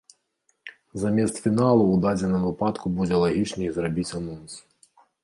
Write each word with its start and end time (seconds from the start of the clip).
Замест 1.01 1.35
фіналу 1.43 1.83
ў 1.89 1.95
дадзеным 2.05 2.47
выпадку 2.49 2.85
будзе 2.97 3.15
лагічней 3.25 3.69
зрабіць 3.77 4.07
анонс. 4.23 4.53